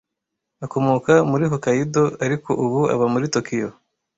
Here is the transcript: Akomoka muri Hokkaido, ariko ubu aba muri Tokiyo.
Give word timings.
Akomoka 0.65 1.13
muri 1.29 1.43
Hokkaido, 1.51 2.03
ariko 2.25 2.49
ubu 2.65 2.79
aba 2.93 3.05
muri 3.13 3.25
Tokiyo. 3.35 3.69